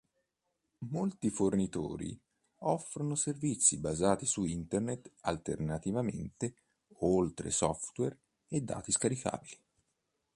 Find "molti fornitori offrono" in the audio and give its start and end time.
0.89-3.13